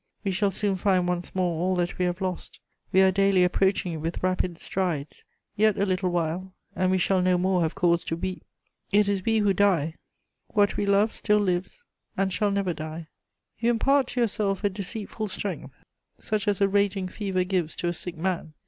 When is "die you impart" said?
12.73-14.07